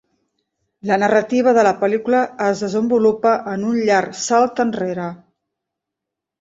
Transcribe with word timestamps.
La 0.91 0.95
narrativa 1.03 1.53
de 1.57 1.65
la 1.67 1.73
pel·lícula 1.83 2.23
es 2.47 2.65
desenvolupa 2.67 3.35
en 3.55 3.69
un 3.75 3.79
llarg 3.91 4.19
salt 4.25 4.67
enrere. 4.69 5.09